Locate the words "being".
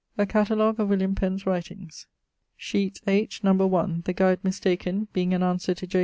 5.13-5.31